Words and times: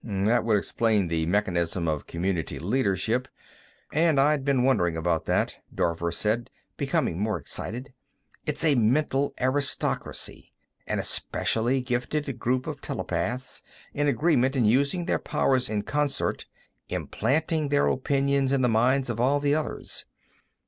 "That 0.03 0.43
would 0.45 0.57
explain 0.57 1.09
the 1.09 1.27
mechanism 1.27 1.87
of 1.87 2.07
community 2.07 2.57
leadership, 2.57 3.27
and 3.93 4.19
I'd 4.19 4.43
been 4.43 4.63
wondering 4.63 4.97
about 4.97 5.25
that," 5.25 5.57
Dorver 5.71 6.11
said, 6.11 6.49
becoming 6.75 7.19
more 7.19 7.37
excited. 7.37 7.93
"It's 8.47 8.63
a 8.63 8.73
mental 8.73 9.35
aristocracy; 9.39 10.53
an 10.87 10.97
especially 10.97 11.83
gifted 11.83 12.39
group 12.39 12.65
of 12.65 12.81
telepaths, 12.81 13.61
in 13.93 14.07
agreement 14.07 14.55
and 14.55 14.65
using 14.65 15.05
their 15.05 15.19
powers 15.19 15.69
in 15.69 15.83
concert, 15.83 16.47
implanting 16.89 17.69
their 17.69 17.85
opinions 17.85 18.51
in 18.51 18.63
the 18.63 18.67
minds 18.67 19.07
of 19.07 19.19
all 19.19 19.39
the 19.39 19.53
others. 19.53 20.07